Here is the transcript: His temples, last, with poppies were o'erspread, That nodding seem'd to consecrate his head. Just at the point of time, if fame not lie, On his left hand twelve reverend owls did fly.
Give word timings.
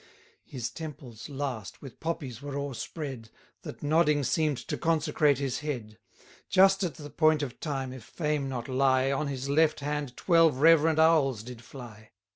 His 0.45 0.71
temples, 0.71 1.29
last, 1.29 1.79
with 1.83 1.99
poppies 1.99 2.41
were 2.41 2.57
o'erspread, 2.57 3.29
That 3.61 3.83
nodding 3.83 4.23
seem'd 4.23 4.57
to 4.67 4.75
consecrate 4.75 5.37
his 5.37 5.59
head. 5.59 5.99
Just 6.49 6.83
at 6.83 6.95
the 6.95 7.11
point 7.11 7.43
of 7.43 7.59
time, 7.59 7.93
if 7.93 8.03
fame 8.03 8.49
not 8.49 8.67
lie, 8.67 9.11
On 9.11 9.27
his 9.27 9.47
left 9.47 9.81
hand 9.81 10.17
twelve 10.17 10.57
reverend 10.57 10.97
owls 10.97 11.43
did 11.43 11.61
fly. 11.63 12.09